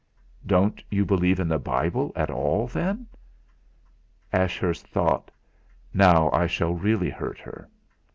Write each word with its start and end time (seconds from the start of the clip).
"Don't 0.47 0.81
you 0.89 1.05
believe 1.05 1.39
in 1.39 1.47
the 1.47 1.59
Bible 1.59 2.11
at 2.15 2.31
all, 2.31 2.65
then?" 2.65 3.05
Ashurst 4.33 4.87
thought: 4.87 5.29
'Now 5.93 6.31
I 6.31 6.47
shall 6.47 6.73
really 6.73 7.11
hurt 7.11 7.37
her!' 7.37 7.69